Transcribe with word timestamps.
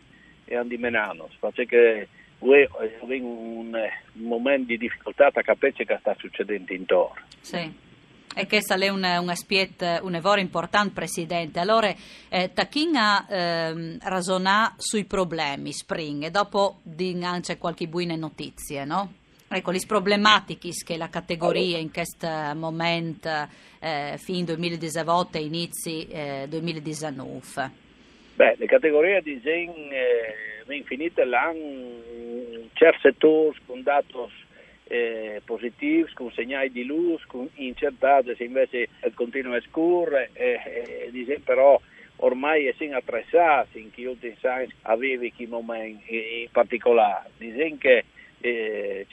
hanno 0.52 0.68
di 0.68 0.78
menano. 0.78 1.30
Perché 1.40 2.08
Ue 2.40 2.70
in 3.10 3.24
un, 3.24 3.74
un 3.74 4.28
momento 4.28 4.68
di 4.68 4.78
difficoltà 4.78 5.28
a 5.28 5.42
capire 5.42 5.86
che 5.86 5.98
sta 6.00 6.16
succedendo 6.18 6.74
intorno. 6.74 7.22
Sì. 7.42 7.88
E 8.36 8.48
questa 8.48 8.76
è 8.76 8.90
un, 8.90 9.04
un 9.04 9.30
aspetto, 9.30 9.86
un 10.04 10.16
evore 10.16 10.40
importante, 10.40 10.94
Presidente. 10.94 11.60
Allora, 11.60 11.94
eh, 12.30 12.52
Tachin 12.54 12.96
ha 12.96 13.26
ehm, 13.28 13.98
ragionato 14.02 14.76
sui 14.78 15.04
problemi, 15.06 15.74
Spring, 15.74 16.24
e 16.24 16.32
dopo 16.32 16.80
di 16.84 17.18
anche 17.22 17.58
qualche 17.58 17.88
buone 17.88 18.16
notizie, 18.16 18.86
no? 18.86 19.14
Ecco, 19.52 19.72
le 19.72 19.82
problematiche 19.88 20.70
che 20.86 20.96
la 20.96 21.10
categoria 21.10 21.80
in 21.80 21.92
questo 21.92 22.28
momento, 22.54 23.48
eh, 23.80 24.16
fin 24.18 24.46
2018 24.46 25.38
e 25.38 25.42
inizi 25.42 26.08
eh, 26.08 26.46
2019. 26.48 27.88
Beh, 28.36 28.56
le 28.58 28.66
categorie 28.68 29.22
di 29.22 29.40
Zen 29.44 29.92
eh, 29.92 30.59
infinite 30.74 31.24
l'hanno 31.26 32.68
certi 32.74 33.00
settori 33.02 33.58
con 33.66 33.84
dati 33.84 34.16
eh, 34.86 35.42
positivi, 35.46 36.12
con 36.14 36.32
segnali 36.32 36.72
di 36.72 36.84
luce, 36.84 37.26
con 37.28 37.48
incertezze 37.56 38.36
se 38.36 38.44
invece 38.44 38.90
continua 39.14 39.58
a 39.58 39.62
scorrere, 39.62 40.32
eh, 40.34 41.12
eh, 41.14 41.40
però 41.44 41.80
ormai 42.18 42.66
è 42.66 42.74
sin 42.78 42.94
attraversati 42.94 43.80
in 43.80 43.92
chi 43.92 44.06
ultimi 44.06 44.36
anni 44.42 44.74
avevi 44.84 45.32
quei 45.32 45.48
momenti 45.48 46.42
in 46.42 46.52
particolare. 46.52 47.30
Dicono 47.38 47.78
che 47.78 48.06
eh, 48.42 49.06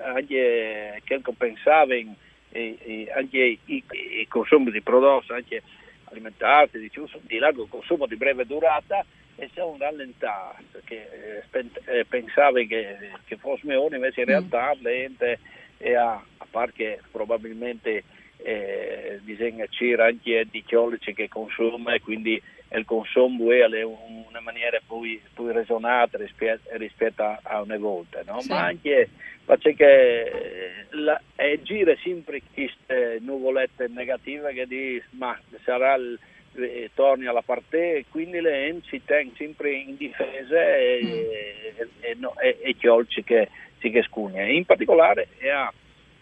anche 0.00 1.00
che 1.04 1.20
pensava 1.36 1.94
in, 1.94 2.12
eh, 2.50 3.10
anche 3.14 3.58
i, 3.64 3.82
i 3.84 4.26
consumi 4.28 4.70
di 4.70 4.82
prodotti, 4.82 5.32
anche 5.32 5.62
alimentati, 6.04 6.78
di, 6.78 6.90
di 7.22 7.38
largo 7.38 7.66
consumo 7.66 8.06
di 8.06 8.16
breve 8.16 8.44
durata 8.44 9.04
e 9.42 9.50
sono 9.54 9.74
rallentati, 9.76 10.64
che 10.84 11.42
eh, 11.86 12.04
pensavi 12.04 12.68
che, 12.68 12.96
che 13.24 13.36
fosse 13.36 13.66
meglio, 13.66 13.92
invece 13.92 14.20
in 14.20 14.26
realtà 14.26 14.72
mm. 14.72 14.82
lente 14.82 15.38
e 15.78 15.96
a, 15.96 16.12
a 16.12 16.46
parte 16.48 16.72
che 16.76 17.00
probabilmente 17.10 18.04
eh, 18.36 19.18
bisogna 19.22 19.66
c'era 19.66 20.06
anche 20.06 20.46
di 20.48 20.62
chiolici 20.62 21.12
che 21.12 21.28
consuma 21.28 21.92
e 21.92 22.00
quindi 22.00 22.40
il 22.70 22.84
consumo 22.84 23.50
è 23.50 23.82
una 23.82 24.40
maniera 24.40 24.78
più, 24.86 25.00
più 25.34 25.50
ragionata 25.50 26.18
rispetto, 26.18 26.68
rispetto 26.76 27.24
a, 27.24 27.40
a 27.42 27.62
una 27.62 27.78
volta, 27.78 28.22
no? 28.24 28.40
Sì. 28.40 28.48
ma 28.48 28.66
anche 28.66 29.08
perché 29.44 30.86
la, 30.90 31.20
è 31.34 31.58
gira 31.62 31.96
sempre 32.00 32.42
queste 32.54 33.18
nuvolette 33.20 33.88
negative 33.88 34.52
che 34.52 34.66
dice 34.68 35.06
ma 35.10 35.36
sarà 35.64 35.96
il, 35.96 36.16
eh, 36.54 36.90
torni 36.94 37.26
alla 37.26 37.42
parte 37.42 37.96
e 37.96 38.04
quindi 38.08 38.40
le 38.40 38.66
EM 38.66 38.80
si 38.82 39.00
tengono 39.04 39.36
sempre 39.36 39.72
in 39.72 39.96
difesa 39.96 40.76
e, 40.76 41.00
Mm. 41.02 41.08
e, 41.08 41.88
e, 42.10 42.14
no, 42.16 42.38
e, 42.38 42.58
e 42.60 42.74
chiolci 42.76 43.22
che 43.24 43.48
si 43.78 43.90
che 43.90 44.02
scugna. 44.02 44.42
In 44.44 44.64
particolare 44.64 45.28
è 45.38 45.48
a, 45.48 45.72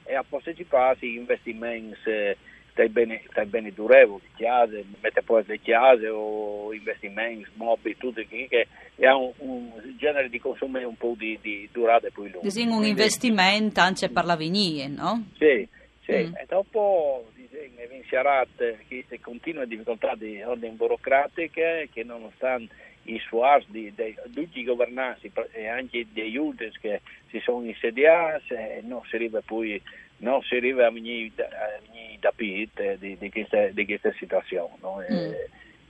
è 0.05 0.15
a 0.15 0.25
partecipare 0.27 0.97
a 1.01 1.05
investimenti 1.07 1.99
eh, 2.11 2.37
dai 2.75 2.89
beni, 2.89 3.21
dai 3.35 3.47
beni 3.47 3.73
durevoli, 3.75 4.23
chiese, 4.37 4.85
mette 5.01 5.23
poi 5.23 5.43
le 5.47 5.59
chiese 5.61 6.09
o 6.09 6.73
investimenti, 6.73 7.47
mobili, 7.55 7.97
tutto 7.99 8.23
che, 8.27 8.47
che 8.49 8.67
ha 9.07 9.17
un, 9.17 9.33
un 9.39 9.71
genere 9.99 10.29
di 10.31 10.39
consumo 10.39 10.79
un 10.79 10.97
po' 10.97 11.15
di, 11.19 11.39
di 11.43 11.69
durata 11.73 12.09
più 12.11 12.23
lunga. 12.23 12.39
Disin 12.43 12.69
un 12.69 12.79
Quindi- 12.79 12.89
investimento 12.91 13.81
anche 13.81 14.09
per 14.09 14.25
la 14.25 14.37
vignie, 14.37 14.87
no? 14.89 15.27
sì, 15.37 15.67
sì. 16.05 16.13
Mm. 16.13 16.35
e 16.37 16.45
dopo 16.49 17.27
disegna 17.61 17.87
vincerate 17.87 18.85
queste 18.89 19.21
continue 19.21 19.67
difficoltà 19.67 20.15
di 20.15 20.43
ordine 20.43 20.73
burocratiche 20.73 21.89
che 21.93 22.05
nonostante 22.05 22.75
i 23.05 23.19
sforzi 23.21 23.67
di, 23.71 23.93
di 23.95 24.15
tutti 24.35 24.61
i 24.61 24.65
governanti 24.65 25.31
e 25.53 25.67
anche 25.67 26.07
degli 26.13 26.37
ultimi 26.37 26.73
che 26.81 27.01
si 27.29 27.41
sono 27.41 27.65
insediati 27.65 28.55
non 28.83 29.03
si 29.09 29.17
arriva 29.17 29.41
poi 29.45 29.81
non 30.19 30.43
si 30.43 30.57
arriva 30.57 30.87
a 30.87 30.91
da, 31.35 31.49
a 32.21 32.33
pit 32.33 32.99
di, 32.99 33.17
di, 33.19 33.31
queste, 33.31 33.73
di 33.73 33.85
queste 33.87 34.15
situazioni 34.19 34.75
no? 34.81 35.03
Mm. 35.11 35.33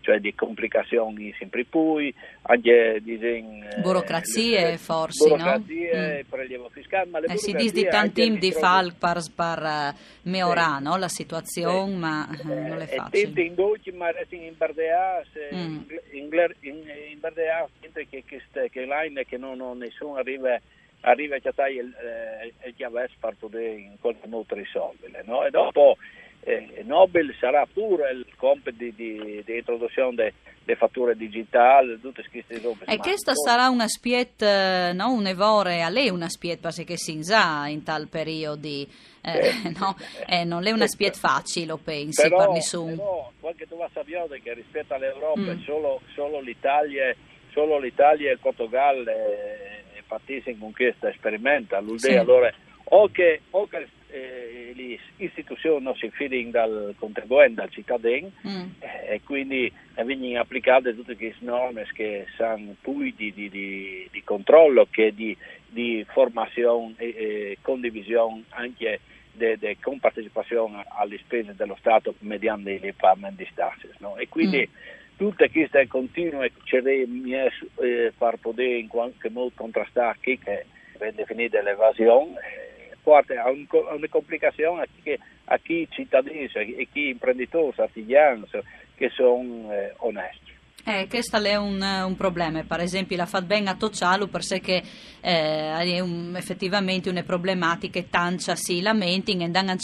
Cioè 0.01 0.19
di 0.19 0.35
complicazioni 0.35 1.35
sempre 1.39 1.65
più 1.65 2.13
anche 2.43 3.01
disegno 3.03 3.69
Burocrazie, 3.83 4.77
forse, 4.79 5.29
no? 5.29 5.37
burocrazie, 5.37 6.23
Mm. 6.25 6.29
prelievo 6.31 6.69
fiscale 6.71 7.09
ma 7.11 7.19
le 7.21 7.27
Eh, 7.27 7.37
si 7.37 7.53
dice 7.53 7.73
di 7.73 7.81
burocrazie 7.83 7.91
tanti 7.91 8.23
anche 8.23 8.39
di 8.39 8.53
fal 8.53 8.95
per, 8.95 9.19
per 9.35 9.63
eh, 9.63 9.95
migliorare 10.23 10.83
no? 10.83 10.97
la 10.97 11.09
situazione, 11.09 11.91
Sì. 11.91 11.97
ma 11.97 12.29
eh, 12.31 12.45
non 12.47 12.81
è 12.81 12.83
e 12.85 12.97
facile. 12.97 13.23
tenti 13.25 13.47
in 13.47 13.55
dolci 13.55 13.91
ma 13.93 14.11
resti 14.11 14.37
in 14.37 14.55
Bardea 14.57 15.23
Mm. 15.55 15.79
in, 16.13 16.29
in, 16.61 16.75
in 17.11 17.19
Bardea 17.21 17.67
mentre 17.81 18.07
che, 18.09 18.23
che, 18.27 18.41
che 18.71 18.85
line 18.85 19.25
che 19.25 19.37
non, 19.37 19.57
non 19.59 19.79
nessuno 19.79 20.17
arriva 20.17 20.59
arriva 21.03 21.37
a 21.37 21.39
chiattare 21.39 21.73
il, 21.73 21.93
eh, 21.95 22.53
il 22.69 22.75
chiaves 22.75 23.11
per 23.19 23.35
poter 23.39 23.79
in 23.79 23.97
qualche 24.01 24.27
modo 24.29 24.55
risolverle 24.55 25.23
no? 25.25 25.45
e 25.47 25.51
dopo 25.51 25.97
eh, 26.43 26.83
Nobel 26.85 27.35
sarà 27.39 27.67
pure 27.73 28.11
il 28.13 28.27
compito 28.37 28.71
di, 28.77 28.95
di, 28.95 29.43
di 29.45 29.57
introduzione 29.57 30.33
delle 30.65 30.77
fatture 30.79 31.17
digitali 31.17 31.99
tutte 32.01 32.25
queste 32.31 32.61
cose 32.61 32.85
E 32.87 32.97
poi- 32.97 33.15
sarà 33.45 33.69
un 33.69 33.81
aspetto, 33.81 34.45
eh, 34.45 34.93
no? 34.95 35.13
un 35.13 35.27
evore, 35.27 35.83
a 35.83 35.89
lei 35.89 36.09
un 36.09 36.23
aspetto 36.23 36.69
perché 36.75 36.97
si 36.97 37.23
sa 37.23 37.67
in 37.69 37.83
tal 37.83 38.09
periodo, 38.09 38.67
eh, 38.67 38.89
Sì. 39.23 39.23
no? 39.79 39.97
Eh, 40.27 40.45
non 40.45 40.67
è 40.67 40.71
un 40.71 40.79
Sì. 40.79 40.83
aspetto 40.85 41.19
facile, 41.19 41.77
pensi, 41.83 42.23
però, 42.23 42.37
per 42.39 42.49
nessuno. 42.51 42.97
però 42.97 43.33
qualche 43.41 43.67
tu 43.69 43.77
sapere 43.93 44.41
che 44.43 44.55
rispetto 44.55 44.95
all'Europa 44.95 45.39
Mm. 45.55 45.61
solo, 45.65 46.01
solo 46.15 46.41
l'Italia 46.41 47.15
solo 47.53 47.81
l'Italia 47.81 48.29
e 48.31 48.35
il 48.35 48.39
Portogallo 48.39 49.11
eh, 49.11 50.03
partissero 50.07 50.57
con 50.61 50.73
questo 50.73 51.09
esperimento 51.09 51.75
all'UDE 51.75 51.99
Sì. 51.99 52.15
allora 52.15 52.53
o 52.93 53.09
che, 53.11 53.41
o 53.51 53.67
che 53.67 53.89
eh, 54.13 54.73
le 54.75 54.99
istituzioni 55.17 55.83
non 55.83 55.95
si 55.97 56.11
fidano 56.11 56.51
dal 56.51 56.95
contribuente, 56.99 57.61
dal 57.61 57.71
cittadino 57.71 58.31
Mm. 58.47 58.71
eh, 58.81 59.15
e 59.15 59.21
quindi 59.25 59.73
vengono 59.95 60.41
applicate 60.41 60.95
tutte 60.95 61.17
queste 61.17 61.45
norme 61.45 61.87
che 61.93 62.27
sono 62.37 62.75
poi 62.81 63.15
di, 63.17 63.33
di, 63.33 63.49
di, 63.49 64.09
di 64.11 64.23
controllo 64.25 64.87
che 64.91 65.15
di, 65.15 65.37
di 65.69 66.05
formazione 66.09 66.95
e, 66.97 67.07
e 67.07 67.59
condivisione 67.61 68.45
anche 68.51 69.01
di 69.33 69.77
compartecipazione 69.81 70.85
alle 70.99 71.19
spese 71.19 71.55
dello 71.55 71.77
Stato 71.79 72.15
mediante 72.21 72.73
i 72.73 72.93
pagamenti 72.93 73.45
di 73.45 73.51
tasse. 73.55 73.91
No? 73.99 74.17
E 74.17 74.29
quindi 74.29 74.69
tutte 75.17 75.51
queste 75.51 75.87
continue 75.87 76.51
cerimonie 76.65 77.53
eh, 77.81 78.13
per 78.17 78.37
poter 78.41 78.77
in 78.77 78.89
qualche 78.89 79.31
modo 79.31 79.53
contrastare 79.55 80.19
chi 80.21 80.39
che 80.39 80.67
viene 80.99 81.15
definita 81.15 81.63
l'evasione, 81.63 82.35
eh, 83.11 83.35
porta 83.35 83.43
a, 83.43 83.51
un, 83.51 83.67
a 83.89 83.95
una 83.95 84.09
complicazione 84.09 84.83
a 84.83 84.87
chi, 85.03 85.19
a 85.45 85.59
chi 85.59 85.89
cittadini 85.91 86.49
e 86.55 86.89
chi 86.93 87.09
imprenditori, 87.09 87.75
artigiani 87.77 88.47
che 88.95 89.09
sono 89.11 89.73
eh, 89.73 89.95
onesti. 89.99 90.51
Eh, 90.85 91.07
questo 91.09 91.37
è 91.37 91.57
un, 91.57 91.81
un, 91.83 92.17
problema, 92.17 92.63
per 92.65 92.81
esempio 92.81 93.17
la 93.17 93.27
FAT 93.27 93.63
a 93.67 93.75
Tocialo 93.75 94.29
per 94.29 94.43
sé 94.43 94.61
che 94.61 94.83
eh, 95.21 95.75
è 95.75 96.01
un, 96.01 96.35
effettivamente 96.37 97.11
una 97.11 97.23
problematica 97.23 98.03
tancia 98.09 98.55
si 98.55 98.81
lamenti 98.81 99.37
e 99.37 99.49
danno 99.51 99.75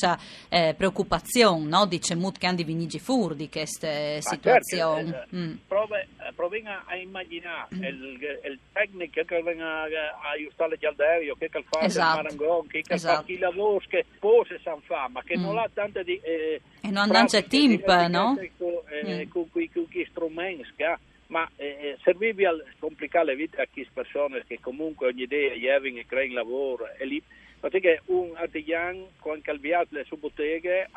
eh, 0.48 0.74
preoccupazione, 0.76 1.66
no? 1.66 1.84
dice 1.84 2.14
Mut 2.14 2.38
che 2.38 2.46
hanno 2.46 2.64
vinigi 2.64 2.98
fur 2.98 3.34
di 3.34 3.50
queste 3.50 4.20
situazioni. 4.22 5.10
Certo, 5.10 5.36
eh, 5.36 5.38
mm. 5.38 5.54
prove, 5.68 6.08
proviamo 6.34 6.82
a 6.86 6.96
immaginare 6.96 7.68
mm. 7.74 7.82
il, 7.84 8.40
il, 8.44 8.58
tecnico 8.72 9.22
che 9.24 9.42
venga 9.42 9.82
a 9.82 10.30
aiutare 10.32 10.76
gli 10.78 10.86
alderio, 10.86 11.34
che 11.34 11.48
fa 11.48 11.80
esatto. 11.80 12.20
il 12.20 12.22
marangon, 12.24 12.66
che 12.66 12.82
esatto. 12.86 13.16
fa 13.16 13.24
chi 13.24 13.38
lavora, 13.38 13.84
che 13.88 14.04
pose 14.18 14.60
san 14.62 14.80
fa, 14.82 15.08
ma 15.08 15.22
che 15.22 15.36
mm. 15.36 15.42
non 15.42 15.58
ha 15.58 15.68
tante 15.72 16.04
di... 16.04 16.18
Eh, 16.22 16.60
e 16.80 16.90
non 16.90 17.08
c'è 17.26 17.44
tempo, 17.46 18.08
no? 18.08 18.38
Con, 18.56 18.72
eh, 18.88 19.24
mm. 19.24 19.28
con, 19.28 19.50
con, 19.50 19.68
con, 19.72 19.88
con 19.92 20.04
strumenti, 20.10 20.84
ma 21.28 21.48
eh, 21.56 21.66
eh 21.66 21.98
servivi 22.02 22.44
a 22.44 22.54
complicare 22.78 23.26
la 23.26 23.34
vita 23.34 23.62
a 23.62 23.66
chi 23.70 23.86
persone 23.92 24.44
che 24.46 24.58
comunque 24.60 25.08
ogni 25.08 25.22
idea 25.22 25.54
gli 25.54 25.66
e 25.66 26.06
creano 26.06 26.34
lavoro 26.34 26.88
e 26.96 27.04
lì 27.04 27.22
perché 27.58 28.02
un 28.06 28.32
artigiano 28.36 29.08
con 29.18 29.40
calviato 29.40 29.88
le 29.90 30.04
sue 30.04 30.18
botteghe 30.18 30.88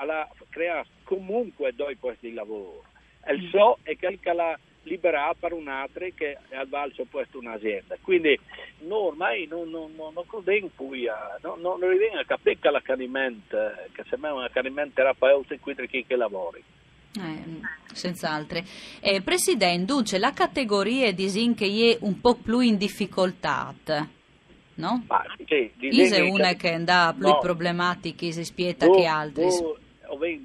crea 0.50 0.86
comunque 1.04 1.74
due 1.74 1.96
posti 2.00 2.30
di 2.30 2.34
lavoro 2.34 2.84
e 3.26 3.34
il 3.34 3.44
mm. 3.44 3.50
so 3.50 3.80
è 3.84 3.96
che 3.96 4.34
la 4.34 4.58
libera 4.84 5.34
per 5.38 5.54
un 5.54 5.68
altro 5.68 6.08
che 6.16 6.38
al 6.52 6.68
valso 6.68 7.06
posto 7.10 7.38
un'azienda 7.38 7.98
quindi 8.02 8.40
noi 8.80 9.08
ormai 9.08 9.48
non, 9.48 9.70
non, 9.70 9.94
non, 9.96 10.14
non 10.14 10.26
crediamo 10.26 10.70
poi 10.76 11.08
a, 11.08 11.38
non, 11.42 11.60
non 11.62 11.84
arriviamo 11.84 12.20
a 12.20 12.26
capire 12.26 12.58
che 12.60 12.70
l'accanimento 12.70 13.58
che 13.92 14.04
sembra 14.10 14.34
un 14.34 14.44
accanimento 14.44 14.94
terapeutico 14.96 15.62
qui 15.62 15.88
chi 15.88 16.06
che 16.06 16.16
lavori 16.16 16.64
eh, 17.18 17.44
senz'altro. 17.92 18.62
Eh, 19.00 19.22
Presidente, 19.22 19.86
dunque 19.86 20.20
la 20.20 20.32
categoria 20.32 21.12
di 21.12 21.28
che 21.56 21.66
è 21.66 21.98
un 22.02 22.22
po' 22.22 22.36
più 22.36 22.60
in 22.60 22.78
difficoltà, 22.78 23.74
no? 24.76 25.04
Ma, 25.08 25.24
sì, 25.46 25.72
è 25.80 26.20
una 26.20 26.54
che 26.54 26.74
ha 26.74 27.14
più 27.18 27.28
no. 27.28 27.40
problematiche, 27.40 28.32
si 28.32 28.44
spieta 28.44 28.88
che 28.90 29.06
altre. 29.06 29.46
Ho 29.46 29.78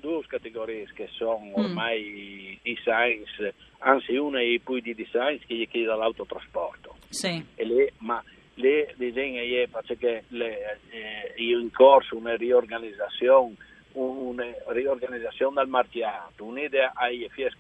due 0.01 0.23
categorie 0.27 0.89
che 0.95 1.09
sono 1.13 1.45
mm. 1.45 1.53
ormai 1.55 2.61
mm. 2.69 2.75
science, 2.77 3.55
anzi 3.79 4.17
una 4.17 4.41
è 4.41 4.59
più 4.63 4.81
di 4.81 4.95
design 4.95 5.39
che 5.47 5.55
gli 5.55 5.69
chiede 5.69 5.87
l'autotrasporto. 5.87 6.97
Sì. 7.09 7.45
Le, 7.57 7.93
ma 7.99 8.23
le 8.55 8.95
disegna 8.97 9.41
è 9.41 9.69
perché 9.69 10.25
le, 10.29 10.81
eh, 10.91 11.33
in 11.37 11.71
corso 11.71 12.17
una 12.17 12.37
riorganizzazione 12.37 13.55
una 13.95 14.45
riorganizzazione 14.69 15.55
del 15.57 15.69
mercato, 15.69 16.45
un'idea 16.45 16.93
ai 16.95 17.29
FIES, 17.31 17.55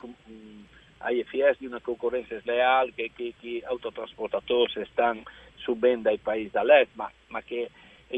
ai 0.98 1.22
FIES 1.24 1.58
di 1.58 1.66
una 1.66 1.80
concorrenza 1.80 2.38
sleale 2.40 2.92
che, 2.94 3.12
che, 3.14 3.34
che 3.40 3.62
autotrasportatori 3.64 4.84
stanno 4.90 5.22
subendo 5.56 6.08
dai 6.08 6.18
paesi 6.18 6.50
dall'est, 6.50 6.90
ma, 6.94 7.10
ma 7.28 7.40
che 7.42 7.70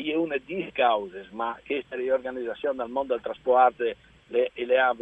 è 0.05 0.15
una 0.15 0.37
di 0.45 0.69
cause, 0.73 1.27
ma 1.31 1.59
questa 1.65 1.97
riorganizzazione 1.97 2.77
del 2.77 2.89
mondo 2.89 3.15
del 3.15 3.23
trasporto 3.23 3.85
le, 4.29 4.51
le 4.53 4.79
ha 4.79 4.95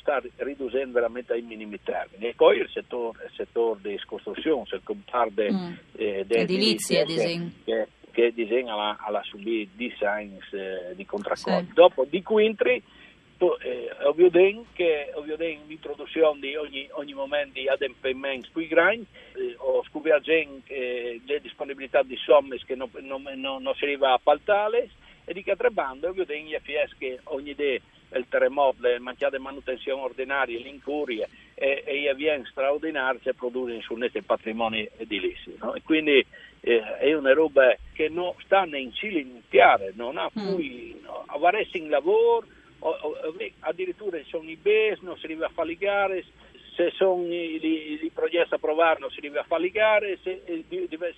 sta 0.00 0.22
riducendo 0.36 0.92
veramente 0.92 1.32
ai 1.32 1.42
minimi 1.42 1.78
termini. 1.82 2.28
E 2.28 2.34
poi 2.34 2.58
il 2.58 2.68
settore, 2.72 3.24
il 3.26 3.32
settore 3.34 3.80
di 3.82 4.00
costruzione, 4.06 4.64
il 4.72 4.80
comparto 4.82 5.42
mm. 5.42 5.72
eh, 5.96 6.24
edilizia, 6.28 7.04
che, 7.04 7.50
che, 7.64 7.88
che 8.10 8.32
disegna 8.32 8.72
alla, 8.72 8.96
alla 8.98 9.22
subì 9.24 9.68
design 9.74 10.36
eh, 10.52 10.94
di 10.94 11.04
contraccolpo. 11.04 11.66
Sì. 11.66 11.74
Dopo 11.74 12.04
di 12.08 12.22
Quintri, 12.22 12.82
eh, 13.38 13.90
ovvio 14.02 14.30
che 14.72 15.10
ovvio 15.14 15.36
l'introduzione 15.36 16.40
di 16.40 16.56
ogni, 16.56 16.88
ogni 16.92 17.12
momento 17.12 17.60
di 17.60 17.68
adempimenti 17.68 18.48
più 18.52 18.66
grandi, 18.66 19.06
eh, 19.34 19.54
o 19.58 19.84
scoperto 19.84 20.30
eh, 20.30 21.20
le 21.24 21.40
disponibilità 21.40 22.02
di 22.02 22.16
somme 22.16 22.58
che 22.64 22.74
non, 22.74 22.90
non, 23.00 23.22
non, 23.34 23.62
non 23.62 23.74
si 23.74 23.84
arriva 23.84 24.10
a 24.10 24.14
appaltare, 24.14 24.88
e 25.24 25.32
di 25.32 25.42
che 25.42 25.56
tre 25.56 25.70
bande, 25.70 26.06
ovvio 26.06 26.24
gli 26.24 26.56
FS 26.60 26.96
che 26.98 27.20
ogni 27.24 27.50
idea 27.50 27.80
il 28.14 28.26
terremoto, 28.28 28.76
le 28.80 28.98
mancate 28.98 29.38
manutenzioni 29.38 30.00
ordinarie, 30.00 30.58
l'incuria 30.58 31.26
e, 31.54 31.82
e 31.84 32.00
gli 32.00 32.06
avviene 32.06 32.46
straordinari 32.48 33.18
si 33.22 33.32
producono 33.34 33.80
su 33.80 33.94
questi 33.96 34.22
patrimoni 34.22 34.88
edilizi. 34.96 35.56
No? 35.60 35.74
E 35.74 35.82
quindi 35.82 36.24
eh, 36.60 36.98
è 36.98 37.14
una 37.14 37.32
roba 37.32 37.74
che 37.92 38.08
non 38.08 38.32
sta 38.44 38.64
in 38.64 38.92
cilindriare, 38.92 39.92
non 39.96 40.16
ha 40.16 40.30
mm. 40.38 40.52
poi, 40.52 41.00
no, 41.02 41.24
avere 41.26 41.66
in 41.72 41.88
lavoro, 41.88 42.46
o, 42.80 42.88
o, 42.90 43.14
addirittura 43.60 44.18
sono 44.26 44.48
i 44.48 44.56
BES, 44.56 45.00
non 45.00 45.16
si 45.16 45.24
arriva 45.26 45.46
a 45.46 45.50
fare 45.50 45.68
le 45.68 45.76
gare, 45.76 46.24
se 46.76 46.92
sono 46.94 47.24
i, 47.26 48.10
progetti 48.12 48.54
approvati 48.54 49.00
non 49.00 49.10
si 49.10 49.20
deve 49.20 49.42
fare 49.46 49.70
gare, 49.70 50.18
se, 50.22 50.42
eh, 50.44 50.64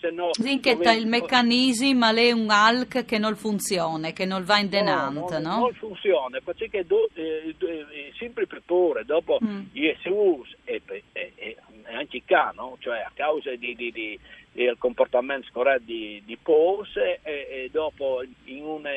se 0.01 0.11
no... 0.11 0.29
Sì, 0.33 0.61
che 0.61 0.77
dove... 0.77 0.95
il 0.95 1.07
meccanismo 1.07 2.07
è 2.15 2.31
un 2.31 2.49
ALC 2.49 3.05
che 3.05 3.19
non 3.19 3.35
funziona, 3.35 4.13
che 4.13 4.25
non 4.25 4.45
va 4.45 4.59
in 4.59 4.69
denante, 4.69 5.39
no? 5.41 5.49
no? 5.49 5.59
Non 5.59 5.75
funziona, 5.75 6.39
perché 6.43 6.85
do, 6.87 7.09
eh, 7.15 7.55
eh, 7.59 8.13
sempre 8.17 8.47
per 8.47 8.63
ore, 8.67 9.05
dopo 9.05 9.39
mm. 9.45 9.67
gli 9.73 9.93
SUS 10.01 10.55
e, 10.65 10.81
e, 10.87 11.33
e, 11.35 11.57
anche 11.99 12.23
qua, 12.27 12.53
no? 12.55 12.77
cioè 12.81 12.99
a 12.99 13.11
causa 13.15 13.55
di, 13.55 13.75
di, 13.75 13.93
di 13.93 14.19
il 14.53 14.77
comportamento 14.79 15.47
scorretto 15.49 15.85
di, 15.85 16.23
di 16.25 16.37
pose 16.37 17.21
e, 17.23 17.47
e, 17.51 17.69
dopo 17.71 18.23
in 18.45 18.65
un 18.65 18.89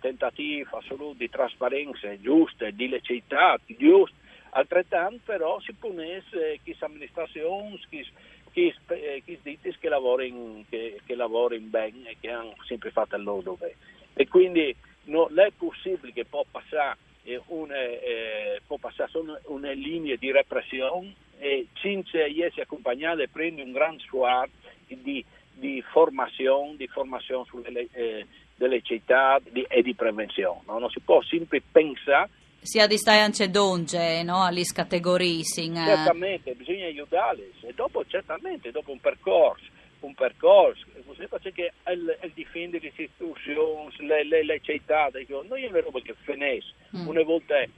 tentativo 0.00 0.78
assoluto 0.78 1.18
di 1.18 1.28
trasparenza 1.28 2.18
giusta, 2.20 2.70
di 2.70 2.88
legittimità 2.88 3.58
giusta, 3.66 4.22
Altrettanto 4.56 5.20
però 5.24 5.58
si 5.60 5.72
punesse 5.72 6.60
chi 6.62 6.76
amministrazioni, 6.78 7.80
chi, 7.88 8.06
chi, 8.52 8.72
eh, 8.88 9.22
chi 9.24 9.38
ditti 9.42 9.76
che 9.80 9.88
lavorano 9.88 10.64
che, 10.68 11.00
che 11.04 11.16
bene 11.60 12.10
e 12.10 12.16
che 12.20 12.30
hanno 12.30 12.54
sempre 12.64 12.90
fatto 12.90 13.16
il 13.16 13.24
loro 13.24 13.42
dovere. 13.42 13.76
E 14.14 14.28
quindi 14.28 14.74
non 15.04 15.36
è 15.40 15.50
possibile 15.56 16.12
che 16.12 16.24
può 16.24 16.44
passare 16.48 16.96
eh, 17.24 17.40
una, 17.46 17.76
eh, 17.76 18.60
può 18.64 18.76
passare 18.76 19.10
una, 19.18 19.40
una 19.46 19.72
linea 19.72 20.14
di 20.14 20.30
repressione 20.30 21.14
e 21.44 21.66
senza 21.74 22.24
essere 22.24 22.62
accompagnata 22.62 23.22
e 23.22 23.28
prende 23.28 23.60
un 23.60 23.72
gran 23.72 23.98
sguardo 23.98 24.52
di, 24.86 25.22
di 25.52 25.84
formazione, 25.92 26.76
di 26.76 26.86
formazione 26.86 27.44
sulle 27.46 27.86
eh, 27.92 28.26
delle 28.54 28.80
città 28.80 29.38
di, 29.46 29.62
e 29.68 29.82
di 29.82 29.94
prevenzione. 29.94 30.60
No? 30.66 30.78
Non 30.78 30.88
si 30.88 31.00
può 31.00 31.22
sempre 31.22 31.60
pensare 31.60 32.30
sia 32.62 32.86
di 32.86 32.98
anche 33.04 33.50
donge, 33.50 34.22
no? 34.22 34.42
alle 34.42 34.62
categorie. 34.62 35.40
Eh. 35.40 35.44
Certamente, 35.44 36.54
bisogna 36.54 36.86
aiutarli 36.86 37.52
e 37.60 37.74
dopo 37.74 38.06
certamente, 38.06 38.70
dopo 38.70 38.90
un 38.90 39.00
percorso, 39.00 39.66
un 40.00 40.14
percorso, 40.14 40.86
perché 41.28 41.74
il, 41.88 42.18
il 42.22 42.30
difende 42.32 42.80
le 42.80 42.88
istituzioni, 42.88 43.94
le, 43.98 44.24
le, 44.24 44.44
le 44.44 44.60
città, 44.62 45.10
noi 45.46 45.64
è 45.64 45.70
roba 45.70 46.00
che 46.00 46.14
finisce, 46.22 46.72
mm. 46.96 47.06
una 47.06 47.22
volta 47.22 47.60
è 47.60 47.68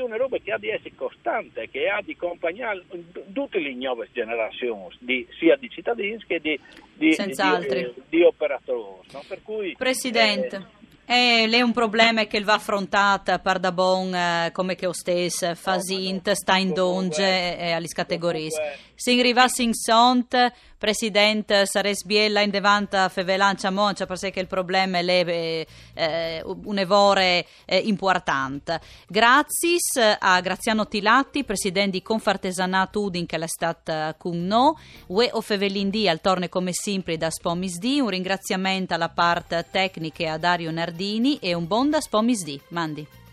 una 0.00 0.16
roba 0.16 0.38
che 0.38 0.52
ha 0.52 0.58
di 0.58 0.68
essere 0.68 0.94
costante, 0.94 1.68
che 1.70 1.88
ha 1.88 2.00
di 2.02 2.16
accompagnare 2.18 2.84
tutte 3.32 3.58
le 3.58 3.74
nuove 3.74 4.08
generazioni, 4.12 4.94
di, 4.98 5.26
sia 5.38 5.56
di 5.56 5.68
cittadini 5.70 6.22
che 6.26 6.40
di, 6.40 6.58
di, 6.94 7.16
di, 7.16 7.34
di, 7.68 7.92
di 8.08 8.22
operatori. 8.22 9.06
No? 9.12 9.22
Cui, 9.42 9.74
Presidente. 9.76 10.56
Eh, 11.06 11.42
eh, 11.42 11.46
lei 11.46 11.60
è 11.60 11.62
un 11.62 11.72
problema 11.72 12.26
che 12.26 12.38
va 12.42 12.54
affrontato 12.54 13.38
per 13.38 13.58
da 13.58 13.72
bon 13.72 14.14
eh, 14.14 14.50
come 14.52 14.74
che 14.74 14.86
o 14.86 14.92
stesso 14.92 15.54
fa 15.54 15.80
sint, 15.80 16.32
sta 16.32 16.56
in 16.56 16.74
donge 16.74 17.56
e 17.56 17.70
alle 17.70 17.86
categorie. 17.86 18.50
Se 18.50 18.60
arrivasse 19.06 19.62
in 19.62 19.74
sont, 19.74 20.52
Presidente, 20.78 21.66
sarebbe 21.66 21.98
biella 22.04 22.40
in 22.40 22.50
devanta 22.50 23.08
fevelancia 23.08 23.70
moncia 23.70 24.06
perché 24.06 24.38
il 24.38 24.46
problema 24.46 24.98
è 24.98 25.04
eh, 25.04 25.66
eh, 25.94 26.42
un 26.44 26.78
evore 26.78 27.46
eh, 27.64 27.78
importante. 27.78 28.80
Grazie 29.08 29.78
a 30.18 30.40
Graziano 30.40 30.86
Tilatti, 30.86 31.42
Presidente 31.42 31.90
di 31.90 32.02
Confartesanato 32.02 33.02
Udin 33.02 33.26
che 33.26 33.36
è 33.36 33.48
stato 33.48 34.14
con 34.18 34.46
noi, 34.46 34.74
Ue 35.08 35.30
o 35.32 35.40
Fevelindi 35.40 36.08
al 36.08 36.20
torne 36.20 36.48
come 36.48 36.72
sempre 36.72 37.16
da 37.16 37.30
Spomisdi, 37.30 37.98
un 37.98 38.10
ringraziamento 38.10 38.94
alla 38.94 39.08
parte 39.08 39.66
tecnica 39.70 40.32
a 40.32 40.38
Dario 40.38 40.70
Nardini 40.70 41.38
e 41.40 41.54
un 41.54 41.66
buon 41.66 41.90
da 41.90 42.00
Spomisdi. 42.00 42.60
Mandi. 42.68 43.27